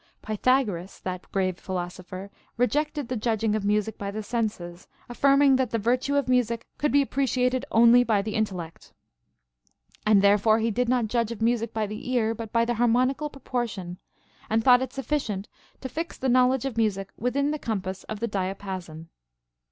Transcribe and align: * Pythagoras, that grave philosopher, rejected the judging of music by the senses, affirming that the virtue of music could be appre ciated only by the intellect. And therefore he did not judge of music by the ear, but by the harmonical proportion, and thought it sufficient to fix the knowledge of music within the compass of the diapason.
* 0.15 0.21
Pythagoras, 0.23 0.99
that 1.01 1.31
grave 1.31 1.59
philosopher, 1.59 2.31
rejected 2.57 3.07
the 3.07 3.15
judging 3.15 3.53
of 3.53 3.63
music 3.63 3.99
by 3.99 4.09
the 4.09 4.23
senses, 4.23 4.87
affirming 5.07 5.57
that 5.57 5.69
the 5.69 5.77
virtue 5.77 6.15
of 6.15 6.27
music 6.27 6.65
could 6.79 6.91
be 6.91 7.05
appre 7.05 7.25
ciated 7.25 7.65
only 7.69 8.03
by 8.03 8.23
the 8.23 8.33
intellect. 8.33 8.93
And 10.03 10.23
therefore 10.23 10.57
he 10.57 10.71
did 10.71 10.89
not 10.89 11.07
judge 11.07 11.31
of 11.31 11.39
music 11.39 11.71
by 11.71 11.85
the 11.85 12.09
ear, 12.13 12.33
but 12.33 12.51
by 12.51 12.65
the 12.65 12.73
harmonical 12.81 13.29
proportion, 13.29 13.99
and 14.49 14.63
thought 14.63 14.81
it 14.81 14.91
sufficient 14.91 15.47
to 15.81 15.87
fix 15.87 16.17
the 16.17 16.29
knowledge 16.29 16.65
of 16.65 16.77
music 16.77 17.11
within 17.15 17.51
the 17.51 17.59
compass 17.59 18.03
of 18.05 18.19
the 18.21 18.27
diapason. 18.27 19.09